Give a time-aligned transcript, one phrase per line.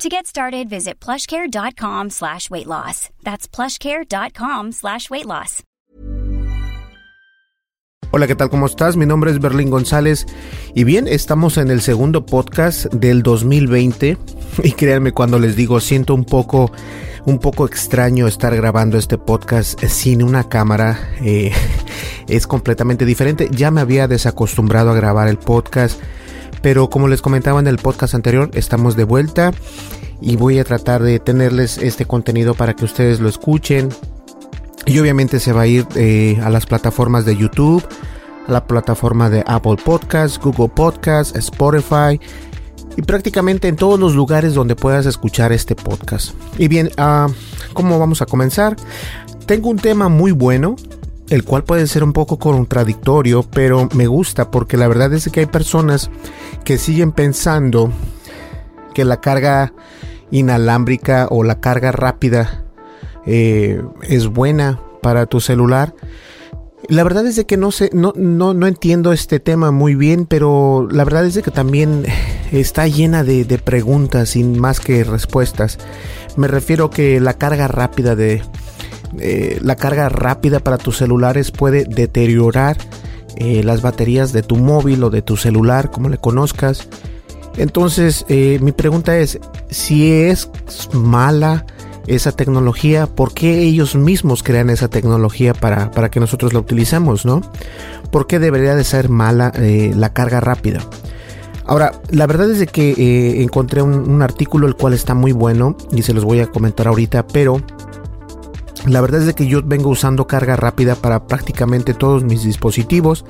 [0.00, 3.08] To get started, visit plushcare.com slash weight loss.
[3.24, 5.62] That's plushcare.com slash weight loss.
[8.10, 8.50] Hola, ¿qué tal?
[8.50, 8.98] ¿Cómo estás?
[8.98, 10.26] Mi nombre es Berlín González
[10.74, 14.18] y bien, estamos en el segundo podcast del 2020
[14.64, 16.70] y créanme cuando les digo, siento un poco,
[17.24, 21.52] un poco extraño estar grabando este podcast sin una cámara, eh,
[22.28, 25.98] es completamente diferente, ya me había desacostumbrado a grabar el podcast,
[26.66, 29.52] pero como les comentaba en el podcast anterior, estamos de vuelta
[30.20, 33.88] y voy a tratar de tenerles este contenido para que ustedes lo escuchen.
[34.84, 37.86] Y obviamente se va a ir eh, a las plataformas de YouTube,
[38.48, 42.18] a la plataforma de Apple Podcasts, Google Podcasts, Spotify
[42.96, 46.34] y prácticamente en todos los lugares donde puedas escuchar este podcast.
[46.58, 47.32] Y bien, uh,
[47.74, 48.74] ¿cómo vamos a comenzar?
[49.46, 50.74] Tengo un tema muy bueno,
[51.30, 55.40] el cual puede ser un poco contradictorio, pero me gusta porque la verdad es que
[55.40, 56.10] hay personas
[56.64, 57.92] que siguen pensando
[58.94, 59.72] que la carga
[60.30, 62.64] inalámbrica o la carga rápida
[63.26, 65.94] eh, es buena para tu celular.
[66.88, 70.86] La verdad es que no sé, no, no, no, entiendo este tema muy bien, pero
[70.90, 72.04] la verdad es que también
[72.52, 75.78] está llena de, de preguntas sin más que respuestas.
[76.36, 78.42] Me refiero que la carga rápida de
[79.18, 82.76] eh, la carga rápida para tus celulares puede deteriorar
[83.36, 86.88] eh, las baterías de tu móvil o de tu celular, como le conozcas.
[87.56, 89.38] Entonces, eh, mi pregunta es,
[89.70, 90.50] si es
[90.92, 91.64] mala
[92.06, 97.24] esa tecnología, ¿por qué ellos mismos crean esa tecnología para, para que nosotros la utilicemos,
[97.24, 97.40] no?
[98.10, 100.80] ¿Por qué debería de ser mala la carga rápida?
[101.64, 105.76] Ahora, la verdad es de que encontré un, un, artículo el cual está muy bueno
[105.90, 107.60] y se los voy a comentar ahorita, pero
[108.86, 113.24] la verdad es que yo vengo usando carga rápida para prácticamente todos mis dispositivos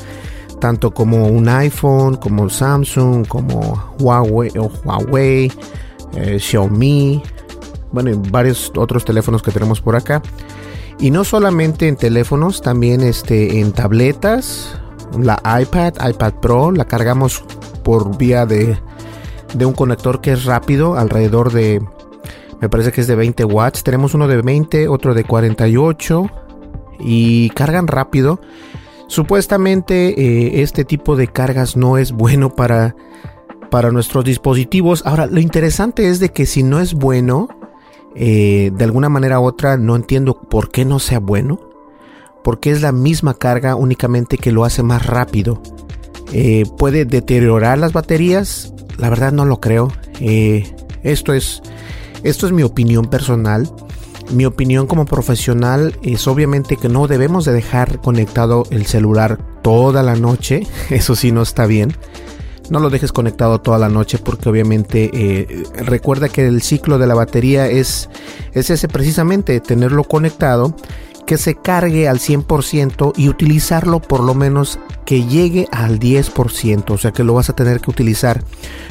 [0.59, 5.53] tanto como un iPhone, como Samsung, como Huawei o Huawei,
[6.15, 7.22] eh, Xiaomi,
[7.93, 10.22] bueno, y varios otros teléfonos que tenemos por acá.
[10.99, 14.78] Y no solamente en teléfonos, también este, en tabletas,
[15.19, 17.45] la iPad, iPad Pro, la cargamos
[17.84, 18.78] por vía de,
[19.55, 21.83] de un conector que es rápido, alrededor de,
[22.61, 23.83] me parece que es de 20 watts.
[23.83, 26.27] Tenemos uno de 20, otro de 48
[27.00, 28.41] y cargan rápido.
[29.09, 32.97] Supuestamente eh, este tipo de cargas no es bueno para,
[33.71, 35.05] para nuestros dispositivos.
[35.06, 37.49] Ahora, lo interesante es de que si no es bueno,
[38.15, 41.61] eh, de alguna manera u otra, no entiendo por qué no sea bueno.
[42.43, 45.61] Porque es la misma carga, únicamente que lo hace más rápido.
[46.33, 48.72] Eh, ¿Puede deteriorar las baterías?
[48.99, 49.93] La verdad no lo creo.
[51.03, 51.62] esto, es,
[52.22, 53.71] esto es mi opinión personal.
[54.32, 60.03] Mi opinión como profesional es obviamente que no debemos de dejar conectado el celular toda
[60.03, 61.93] la noche, eso sí no está bien.
[62.69, 67.06] No lo dejes conectado toda la noche porque obviamente eh, recuerda que el ciclo de
[67.06, 68.09] la batería es,
[68.54, 70.74] es ese precisamente, tenerlo conectado,
[71.27, 76.99] que se cargue al 100% y utilizarlo por lo menos que llegue al 10%, o
[76.99, 78.43] sea que lo vas a tener que utilizar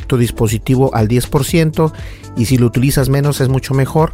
[0.07, 1.91] tu dispositivo al 10%
[2.37, 4.13] y si lo utilizas menos es mucho mejor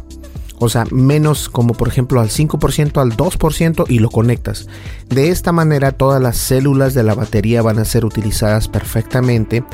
[0.58, 4.68] o sea, menos como por ejemplo al 5%, al 2% y lo conectas.
[5.08, 9.64] De esta manera todas las células de la batería van a ser utilizadas perfectamente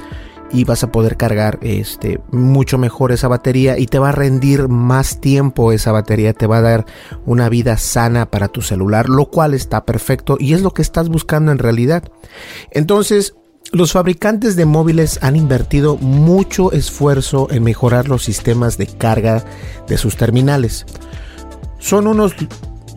[0.53, 4.69] y vas a poder cargar este mucho mejor esa batería y te va a rendir
[4.69, 6.87] más tiempo esa batería, te va a dar
[7.27, 11.09] una vida sana para tu celular, lo cual está perfecto y es lo que estás
[11.09, 12.05] buscando en realidad.
[12.71, 13.35] Entonces,
[13.71, 19.45] los fabricantes de móviles han invertido mucho esfuerzo en mejorar los sistemas de carga
[19.87, 20.87] de sus terminales.
[21.79, 22.35] Son unos,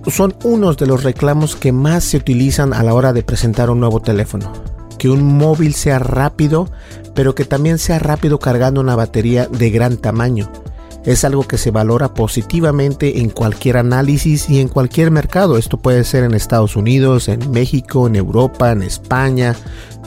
[0.07, 3.81] son unos de los reclamos que más se utilizan a la hora de presentar un
[3.81, 4.53] nuevo teléfono.
[5.01, 6.69] Que un móvil sea rápido,
[7.15, 10.47] pero que también sea rápido cargando una batería de gran tamaño.
[11.05, 15.57] Es algo que se valora positivamente en cualquier análisis y en cualquier mercado.
[15.57, 19.55] Esto puede ser en Estados Unidos, en México, en Europa, en España,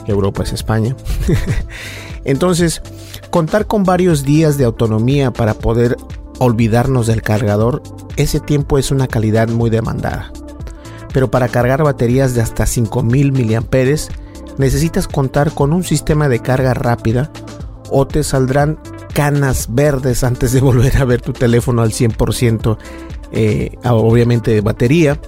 [0.07, 0.95] Europa es España.
[2.23, 2.81] Entonces,
[3.31, 5.97] contar con varios días de autonomía para poder
[6.39, 7.83] olvidarnos del cargador,
[8.15, 10.31] ese tiempo es una calidad muy demandada.
[11.11, 14.24] Pero para cargar baterías de hasta 5000 mAh,
[14.57, 17.31] necesitas contar con un sistema de carga rápida
[17.89, 18.79] o te saldrán
[19.13, 22.77] canas verdes antes de volver a ver tu teléfono al 100%,
[23.31, 25.19] eh, obviamente de batería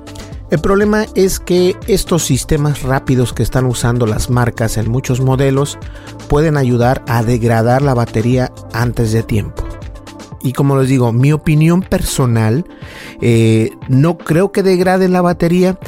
[0.49, 5.77] el problema es que estos sistemas rápidos que están usando las marcas en muchos modelos
[6.29, 9.65] pueden ayudar a degradar la batería antes de tiempo.
[10.41, 12.65] Y como les digo, mi opinión personal,
[13.19, 15.79] eh, no creo que degrade la batería.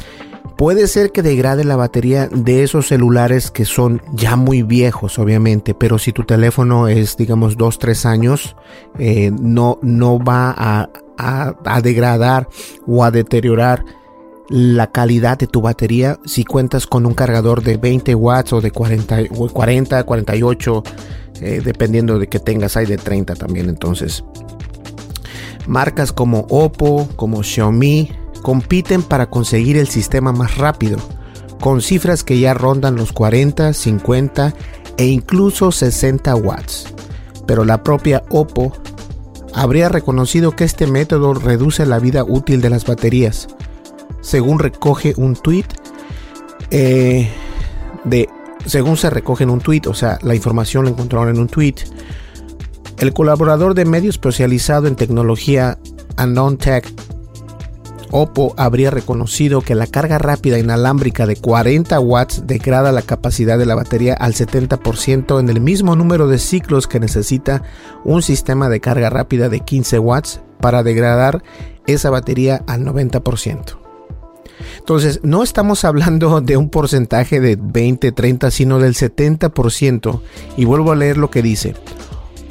[0.60, 5.72] Puede ser que degrade la batería de esos celulares que son ya muy viejos, obviamente,
[5.72, 8.56] pero si tu teléfono es, digamos, 2-3 años,
[8.98, 12.46] eh, no, no va a, a degradar
[12.86, 13.86] o a deteriorar
[14.50, 18.70] la calidad de tu batería si cuentas con un cargador de 20 watts o de
[18.70, 20.82] 40, 40 48,
[21.64, 23.70] dependiendo de que tengas, hay de 30 también.
[23.70, 24.24] Entonces,
[25.66, 28.10] marcas como Oppo, como Xiaomi,
[28.40, 30.98] compiten para conseguir el sistema más rápido,
[31.60, 34.54] con cifras que ya rondan los 40, 50
[34.96, 36.86] e incluso 60 watts.
[37.46, 38.72] Pero la propia Oppo
[39.54, 43.48] habría reconocido que este método reduce la vida útil de las baterías
[44.20, 45.66] según recoge un tweet
[46.70, 47.28] eh,
[48.04, 48.28] de
[48.66, 51.76] según se recoge en un tweet, o sea, la información la encontraron en un tweet.
[52.98, 55.78] El colaborador de medio especializado en tecnología
[56.58, 56.86] Tech
[58.12, 63.66] Oppo habría reconocido que la carga rápida inalámbrica de 40 watts degrada la capacidad de
[63.66, 67.62] la batería al 70% en el mismo número de ciclos que necesita
[68.04, 71.42] un sistema de carga rápida de 15 watts para degradar
[71.86, 73.78] esa batería al 90%.
[74.78, 80.20] Entonces, no estamos hablando de un porcentaje de 20, 30, sino del 70%.
[80.56, 81.74] Y vuelvo a leer lo que dice.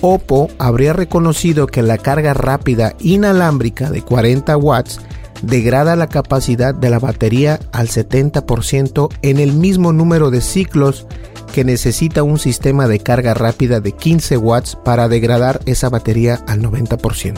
[0.02, 5.02] Oppo habría reconocido que la carga rápida inalámbrica de 40 watts
[5.42, 11.08] degrada la capacidad de la batería al 70% en el mismo número de ciclos
[11.54, 16.62] que necesita un sistema de carga rápida de 15 watts para degradar esa batería al
[16.62, 17.38] 90%.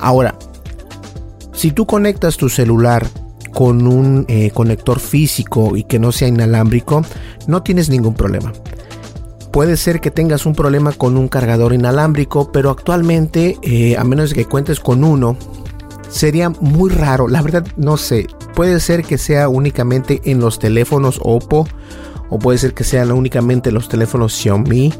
[0.00, 0.36] Ahora,
[1.52, 3.06] si tú conectas tu celular
[3.52, 7.04] con un eh, conector físico y que no sea inalámbrico,
[7.46, 8.52] no tienes ningún problema.
[9.52, 14.34] Puede ser que tengas un problema con un cargador inalámbrico, pero actualmente, eh, a menos
[14.34, 15.36] que cuentes con uno,
[16.14, 17.26] sería muy raro.
[17.26, 18.28] La verdad, no sé.
[18.54, 21.66] Puede ser que sea únicamente en los teléfonos Oppo
[22.30, 24.94] o puede ser que sean únicamente los teléfonos Xiaomi.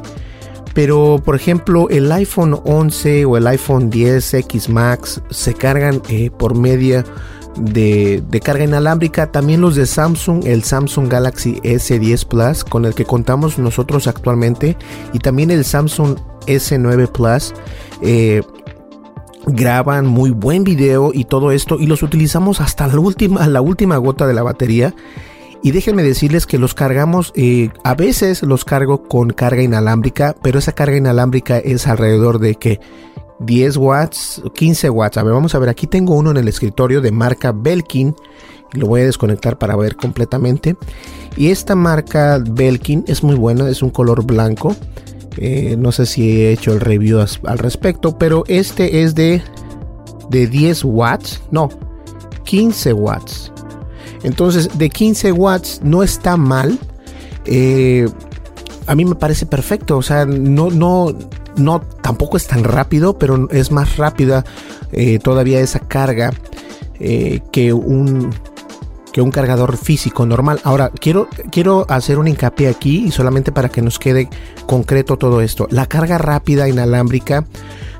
[0.73, 6.53] Pero por ejemplo el iPhone 11 o el iPhone 10X Max se cargan eh, por
[6.53, 7.05] media
[7.55, 13.05] de, carga inalámbrica, también los de Samsung, el Samsung Galaxy S10 Plus con el que
[13.05, 14.75] contamos nosotros actualmente
[15.13, 17.53] y también el Samsung S9 Plus.
[18.01, 18.41] Eh,
[19.47, 23.97] graban muy buen video y todo esto y los utilizamos hasta la última, la última
[23.97, 24.93] gota de la batería.
[25.63, 30.59] Y déjenme decirles que los cargamos, eh, a veces los cargo con carga inalámbrica, pero
[30.59, 32.79] esa carga inalámbrica es alrededor de que
[33.39, 35.17] 10 watts, 15 watts.
[35.17, 38.15] A ver, vamos a ver, aquí tengo uno en el escritorio de marca Belkin.
[38.73, 40.75] Lo voy a desconectar para ver completamente.
[41.35, 44.75] Y esta marca Belkin es muy buena, es un color blanco.
[45.37, 49.41] Eh, no sé si he hecho el review al respecto, pero este es de,
[50.29, 51.69] de 10 watts, no,
[52.45, 53.51] 15 watts.
[54.23, 56.79] Entonces, de 15 watts no está mal.
[57.45, 58.07] Eh,
[58.87, 59.97] a mí me parece perfecto.
[59.97, 61.15] O sea, no, no,
[61.57, 64.43] no tampoco es tan rápido, pero es más rápida
[64.91, 66.33] eh, todavía esa carga
[67.51, 68.31] que un
[69.15, 70.59] que un cargador físico normal.
[70.65, 74.27] Ahora, quiero, quiero hacer un hincapié aquí y solamente para que nos quede
[74.65, 75.69] concreto todo esto.
[75.71, 77.45] La carga rápida inalámbrica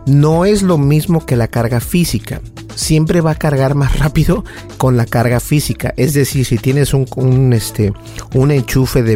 [0.05, 2.41] no es lo mismo que la carga física.
[2.75, 4.43] Siempre va a cargar más rápido
[4.77, 5.93] con la carga física.
[5.95, 7.93] Es decir, si tienes un, este,
[8.33, 9.15] un enchufe de,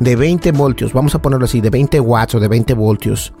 [0.00, 3.32] de, 20 voltios, vamos a ponerlo así, de 20 watts o de 20 voltios,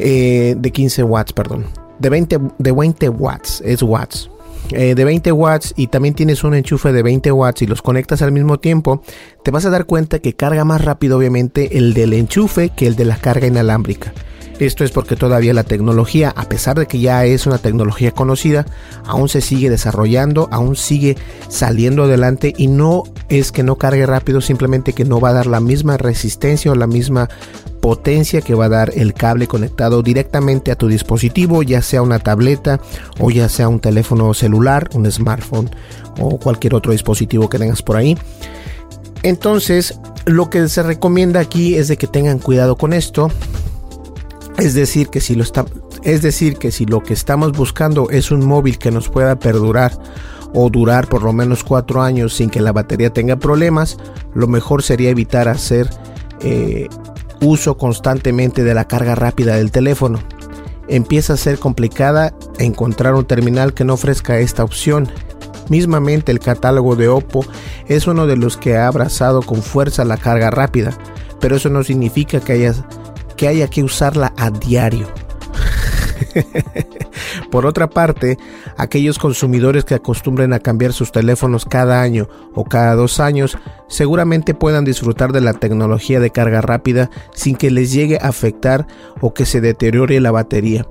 [0.00, 1.64] eh, de 15 watts, perdón,
[2.00, 4.28] de 20, de 20 watts, es watts
[4.70, 8.22] eh, de 20 watts y también tienes un enchufe de 20 watts y los conectas
[8.22, 9.02] al mismo tiempo,
[9.42, 12.96] te vas a dar cuenta que carga más rápido obviamente el del enchufe que el
[12.96, 14.12] de la carga inalámbrica.
[14.58, 18.66] Esto es porque todavía la tecnología, a pesar de que ya es una tecnología conocida,
[19.06, 21.16] aún se sigue desarrollando, aún sigue
[21.48, 25.46] saliendo adelante y no es que no cargue rápido, simplemente que no va a dar
[25.46, 27.28] la misma resistencia o la misma
[27.80, 32.18] potencia que va a dar el cable conectado directamente a tu dispositivo, ya sea una
[32.18, 32.80] tableta
[33.20, 35.70] o ya sea un teléfono celular, un smartphone
[36.18, 38.18] o cualquier otro dispositivo que tengas por ahí.
[39.22, 43.30] Entonces, lo que se recomienda aquí es de que tengan cuidado con esto.
[44.58, 45.64] Es decir, que si lo está,
[46.02, 49.92] es decir, que si lo que estamos buscando es un móvil que nos pueda perdurar
[50.52, 53.98] o durar por lo menos cuatro años sin que la batería tenga problemas,
[54.34, 55.88] lo mejor sería evitar hacer
[56.40, 56.88] eh,
[57.40, 60.18] uso constantemente de la carga rápida del teléfono.
[60.88, 65.08] Empieza a ser complicada encontrar un terminal que no ofrezca esta opción.
[65.68, 67.44] Mismamente el catálogo de Oppo
[67.86, 70.98] es uno de los que ha abrazado con fuerza la carga rápida,
[71.40, 72.74] pero eso no significa que haya
[73.38, 75.06] que haya que usarla a diario.
[77.50, 78.36] Por otra parte,
[78.76, 83.56] aquellos consumidores que acostumbren a cambiar sus teléfonos cada año o cada dos años
[83.88, 88.86] seguramente puedan disfrutar de la tecnología de carga rápida sin que les llegue a afectar
[89.20, 90.86] o que se deteriore la batería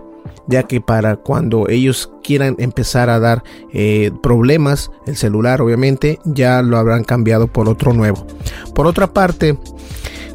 [0.47, 6.61] ya que para cuando ellos quieran empezar a dar eh, problemas, el celular obviamente ya
[6.61, 8.25] lo habrán cambiado por otro nuevo.
[8.73, 9.57] Por otra parte,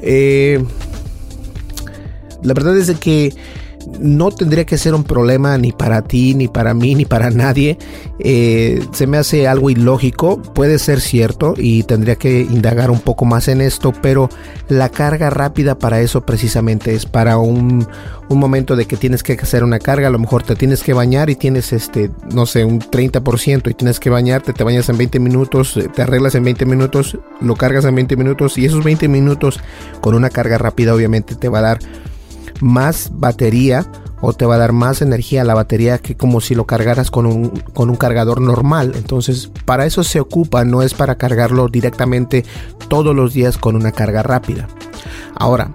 [0.02, 0.62] eh,
[2.42, 3.32] la verdad es de que
[4.00, 7.78] no tendría que ser un problema ni para ti, ni para mí, ni para nadie.
[8.18, 13.24] Eh, se me hace algo ilógico, puede ser cierto y tendría que indagar un poco
[13.24, 14.28] más en esto, pero
[14.68, 17.86] la carga rápida para eso precisamente es para un,
[18.28, 20.92] un momento de que tienes que hacer una carga, a lo mejor te tienes que
[20.92, 24.98] bañar y tienes este, no sé, un 30% y tienes que bañarte, te bañas en
[24.98, 29.08] 20 minutos, te arreglas en 20 minutos, lo cargas en 20 minutos y esos 20
[29.08, 29.60] minutos
[30.00, 31.78] con una carga rápida obviamente te va a dar
[32.62, 33.86] más batería
[34.20, 37.10] o te va a dar más energía a la batería que como si lo cargaras
[37.10, 38.92] con un, con un cargador normal.
[38.94, 42.44] Entonces, para eso se ocupa, no es para cargarlo directamente
[42.88, 44.68] todos los días con una carga rápida.
[45.34, 45.74] Ahora,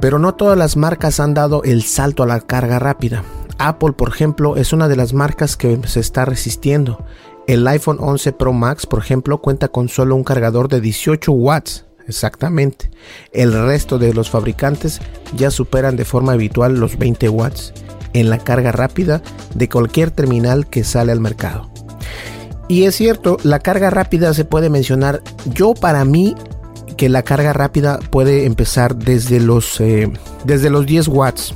[0.00, 3.24] pero no todas las marcas han dado el salto a la carga rápida.
[3.58, 7.04] Apple, por ejemplo, es una de las marcas que se está resistiendo.
[7.48, 11.86] El iPhone 11 Pro Max, por ejemplo, cuenta con solo un cargador de 18 watts
[12.06, 12.90] Exactamente.
[13.32, 15.00] El resto de los fabricantes
[15.36, 17.72] ya superan de forma habitual los 20 watts
[18.12, 19.22] en la carga rápida
[19.54, 21.70] de cualquier terminal que sale al mercado.
[22.68, 25.22] Y es cierto, la carga rápida se puede mencionar.
[25.46, 26.34] Yo para mí
[26.96, 30.10] que la carga rápida puede empezar desde los, eh,
[30.44, 31.54] desde los 10 watts.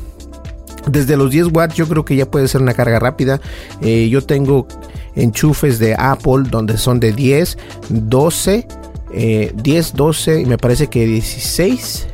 [0.86, 3.40] Desde los 10 watts yo creo que ya puede ser una carga rápida.
[3.80, 4.66] Eh, yo tengo
[5.14, 8.66] enchufes de Apple donde son de 10, 12
[9.12, 12.06] 10, 12 y me parece que 16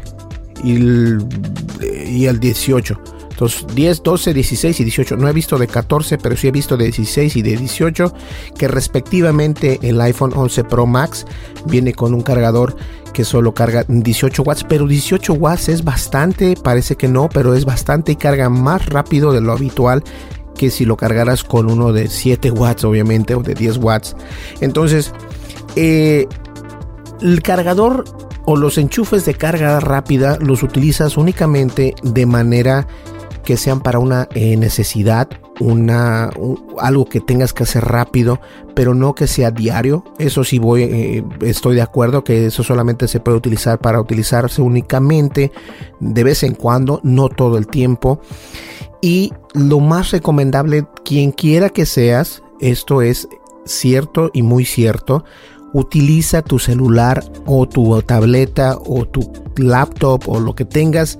[0.65, 1.27] y el,
[2.07, 2.99] y el 18.
[3.37, 5.17] Entonces 10, 12, 16 y 18.
[5.19, 8.15] No he visto de 14, pero sí he visto de 16 y de 18.
[8.57, 11.27] Que respectivamente el iPhone 11 Pro Max
[11.67, 12.77] viene con un cargador
[13.13, 14.65] que solo carga 18 watts.
[14.65, 19.33] Pero 18 watts es bastante, parece que no, pero es bastante y carga más rápido
[19.33, 20.03] de lo habitual
[20.57, 24.17] que si lo cargaras con uno de 7 watts, obviamente, o de 10 watts.
[24.63, 25.13] Entonces,
[25.77, 26.27] eh,
[27.21, 28.05] el cargador
[28.45, 32.87] o los enchufes de carga rápida los utilizas únicamente de manera
[33.47, 35.29] que sean para una eh, necesidad,
[35.61, 36.31] una
[36.79, 38.41] algo que tengas que hacer rápido,
[38.75, 40.05] pero no que sea diario.
[40.19, 44.61] Eso sí voy, eh, estoy de acuerdo que eso solamente se puede utilizar para utilizarse
[44.61, 45.53] únicamente
[46.01, 48.21] de vez en cuando, no todo el tiempo.
[49.01, 53.29] Y lo más recomendable, quien quiera que seas, esto es
[53.65, 55.25] cierto y muy cierto
[55.77, 61.19] utiliza tu celular o tu tableta o tu laptop o lo que tengas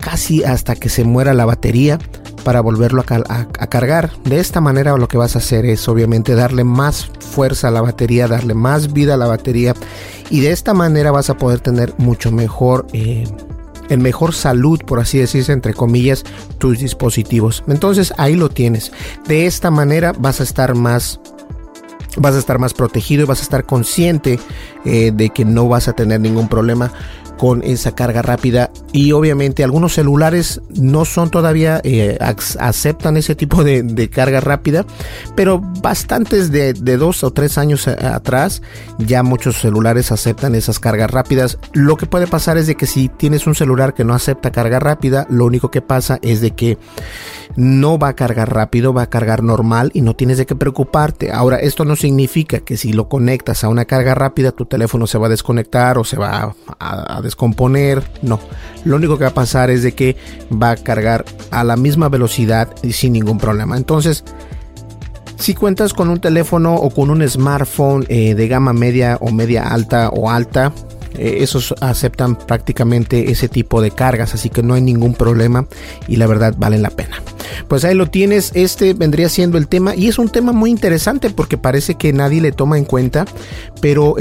[0.00, 1.98] casi hasta que se muera la batería
[2.44, 4.10] para volverlo a, cargar.
[4.24, 7.80] De esta manera lo que vas a hacer es obviamente darle más fuerza a la
[7.80, 9.74] batería, darle más vida a la batería
[10.28, 12.86] y de esta manera vas a poder tener mucho mejor...
[12.92, 13.24] Eh,
[13.88, 16.22] en mejor salud, por así decirse, entre comillas,
[16.58, 17.64] tus dispositivos.
[17.66, 18.92] Entonces ahí lo tienes.
[19.26, 21.18] De esta manera vas a estar más
[22.16, 24.38] vas a estar más protegido y vas a estar consciente
[24.84, 26.92] eh, de que no vas a tener ningún problema
[27.40, 28.70] con esa carga rápida.
[28.92, 34.84] Y obviamente algunos celulares no son todavía eh, aceptan ese tipo de, carga rápida
[35.36, 38.60] pero bastantes de, dos o tres años atrás
[38.98, 41.58] ya muchos celulares aceptan esas cargas rápidas.
[41.72, 44.78] Lo que puede pasar es de que si tienes un celular que no acepta carga
[44.78, 46.76] rápida lo único que pasa es de que
[47.56, 51.32] no va a cargar rápido, va a cargar normal y no tienes de qué preocuparte.
[51.32, 55.18] Ahora, esto no significa que si lo conectas a una carga rápida tu teléfono se
[55.18, 58.02] va a desconectar o se va a, descomponer.
[58.22, 58.40] No,
[58.84, 60.16] lo único que va a pasar es de que
[60.50, 63.76] va a cargar a la misma velocidad y sin ningún problema.
[63.76, 64.24] Entonces,
[65.36, 69.68] si cuentas con un teléfono o con un smartphone eh, de gama media o media
[69.68, 70.72] alta o alta,
[71.14, 75.66] eh, esos aceptan prácticamente ese tipo de cargas, así que no hay ningún problema
[76.08, 77.22] y la verdad valen la pena.
[77.68, 81.30] Pues ahí lo tienes, este vendría siendo el tema y es un tema muy interesante
[81.30, 83.26] porque parece que nadie le toma en cuenta,
[83.80, 84.16] pero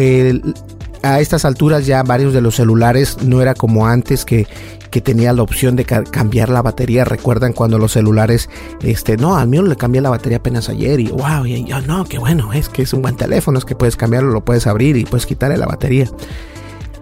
[1.01, 4.47] a estas alturas ya varios de los celulares no era como antes que
[4.89, 7.05] que tenía la opción de cambiar la batería.
[7.05, 8.49] Recuerdan cuando los celulares,
[8.81, 12.05] este, no, al mío le cambié la batería apenas ayer y wow, y yo no,
[12.05, 14.97] qué bueno, es que es un buen teléfono, es que puedes cambiarlo, lo puedes abrir
[14.97, 16.07] y puedes quitarle la batería.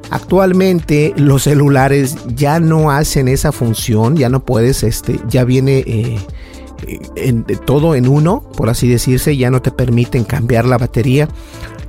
[0.09, 7.43] Actualmente los celulares ya no hacen esa función, ya no puedes, este, ya viene eh,
[7.65, 11.27] todo en uno, por así decirse, ya no te permiten cambiar la batería,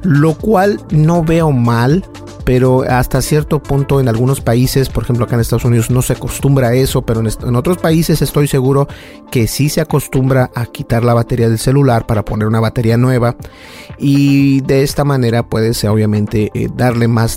[0.02, 2.04] lo cual no veo mal
[2.48, 6.14] pero hasta cierto punto en algunos países, por ejemplo acá en Estados Unidos no se
[6.14, 8.88] acostumbra a eso, pero en, otros países estoy seguro
[9.30, 13.36] que sí se acostumbra a quitar la batería del celular para poner una batería nueva
[13.98, 17.36] y de esta manera puedes obviamente eh, darle más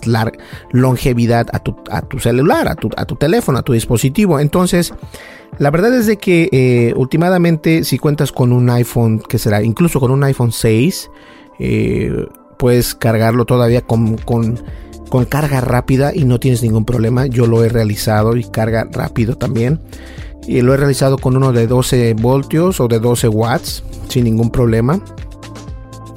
[0.72, 1.76] longevidad a tu,
[2.20, 4.40] celular, a tu, teléfono, a tu dispositivo.
[4.40, 4.94] Entonces,
[5.58, 10.00] la verdad es de que eh, últimamente si cuentas con un iPhone, que será incluso
[10.00, 11.12] con un iPhone 6,
[11.60, 12.28] eh,
[12.58, 14.18] puedes cargarlo todavía con
[15.12, 17.26] con carga rápida y no tienes ningún problema.
[17.26, 19.82] Yo lo he realizado y carga rápido también.
[20.48, 24.52] Y lo he realizado con uno de 12 voltios o de 12 watts sin ningún
[24.52, 25.04] problema.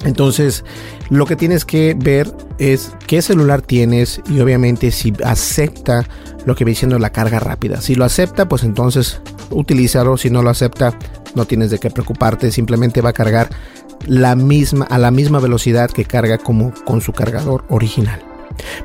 [0.04, 0.64] Entonces,
[1.10, 6.06] lo que tienes que ver es qué celular tienes y obviamente si acepta
[6.46, 7.80] lo que viene siendo la carga rápida.
[7.80, 9.20] Si lo acepta, pues entonces
[9.50, 10.16] utilízalo.
[10.16, 10.96] Si no lo acepta,
[11.34, 12.52] no tienes de qué preocuparte.
[12.52, 13.48] Simplemente va a cargar
[14.06, 18.33] la misma, a la misma velocidad que carga como con su cargador original.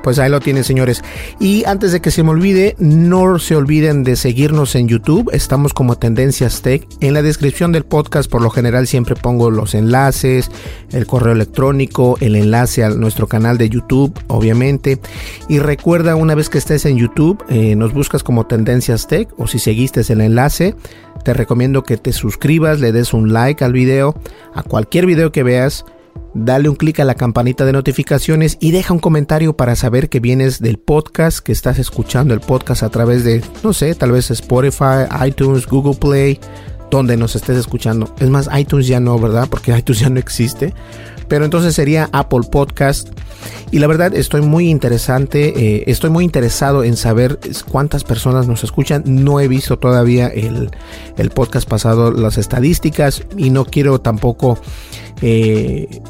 [0.04, 1.04] Pues ahí lo tienen, señores.
[1.40, 5.30] Y antes de que se me olvide, no se olviden de seguirnos en YouTube.
[5.34, 6.88] Estamos como Tendencias Tech.
[7.00, 10.50] En la descripción del podcast, por lo general, siempre pongo los enlaces,
[10.92, 15.00] el correo electrónico, el enlace a nuestro canal de YouTube, obviamente.
[15.48, 19.48] Y recuerda, una vez que estés en YouTube, eh, nos buscas como Tendencias Tech o
[19.48, 20.76] si seguiste el enlace,
[21.24, 24.15] te recomiendo que te suscribas, le des un like al video,
[24.54, 25.86] a cualquier video que veas
[26.34, 30.19] dale un clic a la campanita de notificaciones y deja un comentario para saber que
[30.19, 34.32] vienes del podcast, que estás escuchando el podcast a través de, no sé, tal vez
[34.32, 36.39] Spotify, iTunes, Google Play,
[36.91, 38.13] donde nos estés escuchando.
[38.19, 39.47] Es más, iTunes ya no, ¿verdad?
[39.49, 40.73] Porque iTunes ya no existe.
[41.30, 43.10] Pero entonces sería Apple Podcast.
[43.72, 47.39] Y la verdad estoy muy interesante, eh, estoy muy interesado en saber
[47.72, 49.04] cuántas personas nos escuchan.
[49.06, 50.72] No he visto todavía el,
[51.18, 54.60] el podcast pasado, las estadísticas y no quiero tampoco
[55.22, 56.02] eh,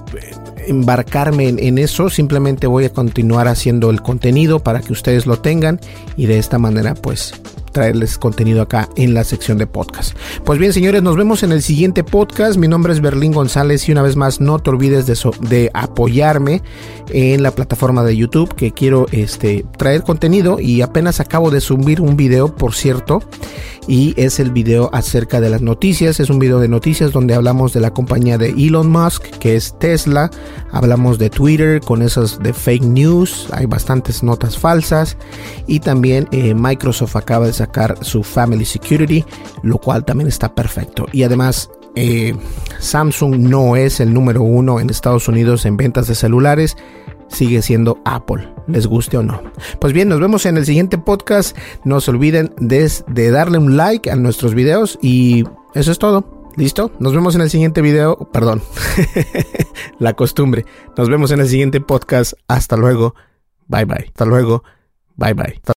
[0.67, 5.79] embarcarme en, eso, simplemente voy a continuar haciendo el contenido para que ustedes lo tengan
[6.15, 7.34] y de esta manera pues
[7.71, 10.15] traerles contenido acá en la sección de podcast.
[10.43, 12.58] Pues bien, señores, nos vemos en el siguiente podcast.
[12.58, 16.62] Mi nombre es Berlín González y una vez más no te olvides de, de apoyarme
[17.10, 22.01] en la plataforma de YouTube que quiero este, traer contenido y apenas acabo de subir
[22.01, 23.21] un video, por cierto,
[23.88, 26.19] y es el video acerca de las noticias.
[26.19, 29.77] Es un video de noticias donde hablamos de la compañía de Elon Musk, que es
[29.79, 30.29] Tesla.
[30.71, 33.47] Hablamos de Twitter con esas de fake news.
[33.51, 35.17] Hay bastantes notas falsas.
[35.65, 39.23] Y también eh, Microsoft acaba de sacar su Family Security,
[39.63, 41.05] lo cual también está perfecto.
[41.11, 42.35] Y además eh,
[42.79, 46.77] Samsung no es el número uno en Estados Unidos en ventas de celulares,
[47.27, 49.41] sigue siendo Apple, les guste o no.
[49.79, 51.57] Pues bien, nos vemos en el siguiente podcast.
[51.83, 55.43] No se olviden de, de darle un like a nuestros videos y
[55.75, 56.39] eso es todo.
[56.55, 56.91] ¿Listo?
[56.99, 58.17] Nos vemos en el siguiente video.
[58.33, 58.61] Perdón.
[59.99, 60.65] La costumbre.
[60.97, 62.33] Nos vemos en el siguiente podcast.
[62.47, 63.15] Hasta luego.
[63.67, 64.07] Bye bye.
[64.07, 64.63] Hasta luego.
[65.15, 65.78] Bye bye.